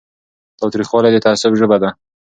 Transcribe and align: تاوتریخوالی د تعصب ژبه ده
تاوتریخوالی 0.59 1.09
د 1.13 1.17
تعصب 1.25 1.51
ژبه 1.59 1.77
ده 1.83 1.89